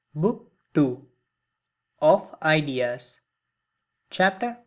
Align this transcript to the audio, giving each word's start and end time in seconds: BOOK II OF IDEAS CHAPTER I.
BOOK 0.15 0.51
II 0.75 0.97
OF 2.01 2.33
IDEAS 2.41 3.21
CHAPTER 4.09 4.57
I. 4.57 4.59